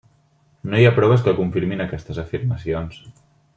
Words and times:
No 0.71 0.79
hi 0.83 0.87
ha 0.89 0.93
proves 0.95 1.27
que 1.27 1.35
confirmin 1.41 1.85
aquestes 1.85 2.25
afirmacions. 2.25 3.01